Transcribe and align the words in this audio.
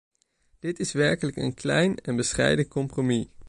Dit 0.59 0.79
is 0.79 0.91
werkelijk 0.91 1.37
een 1.37 1.53
klein 1.53 1.95
en 1.97 2.15
bescheiden 2.15 2.67
compromis. 2.67 3.25